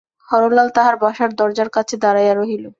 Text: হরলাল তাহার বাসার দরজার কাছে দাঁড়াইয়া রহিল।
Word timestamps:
হরলাল 0.29 0.67
তাহার 0.75 0.95
বাসার 1.03 1.29
দরজার 1.35 1.69
কাছে 1.69 1.95
দাঁড়াইয়া 1.97 2.33
রহিল। 2.35 2.63